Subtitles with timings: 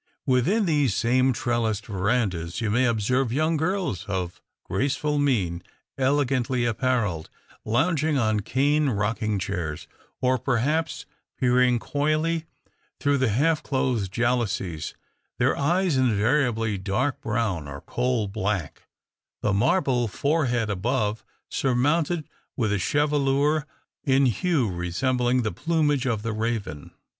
[0.25, 5.61] Within these same trellised verandahs, you may observe young girls of graceful mien,
[5.95, 7.29] elegantly apparelled,
[7.65, 9.87] lounging on cane rocking chairs,
[10.19, 11.05] or perhaps
[11.39, 12.45] peering coyly
[12.99, 14.95] through the half closed jalousies,
[15.37, 18.87] their eyes invariably dark brown or coal black,
[19.43, 22.27] the marble forehead above surmounted
[22.57, 23.67] with a chevelure
[24.03, 26.89] in hue resembling the plumage of the raven.